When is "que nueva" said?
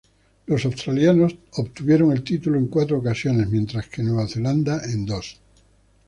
3.87-4.27